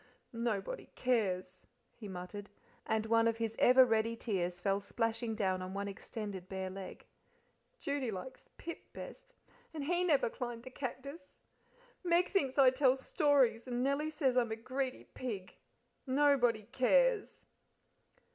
"Nobody 0.33 0.89
cares!" 0.95 1.67
he 1.93 2.07
muttered, 2.07 2.49
and 2.87 3.05
one 3.05 3.27
of 3.27 3.37
his 3.37 3.55
ever 3.59 3.85
ready 3.85 4.15
tears 4.15 4.59
fell 4.59 4.79
splashing 4.79 5.35
down 5.35 5.61
on 5.61 5.75
one 5.75 5.87
extended 5.87 6.49
bare 6.49 6.71
leg. 6.71 7.05
"Judy 7.77 8.09
likes 8.09 8.49
Pip 8.57 8.79
best, 8.93 9.35
and 9.75 9.83
he 9.83 10.03
never 10.03 10.27
climbed 10.27 10.63
the 10.63 10.71
cactus; 10.71 11.39
Meg 12.03 12.29
thinks 12.29 12.57
I 12.57 12.71
tell 12.71 12.97
stories; 12.97 13.67
and 13.67 13.83
Nellie 13.83 14.09
says 14.09 14.37
I'm 14.37 14.51
a 14.51 14.55
greedy 14.55 15.03
pig 15.03 15.57
nobody 16.07 16.63
cares!" 16.63 17.45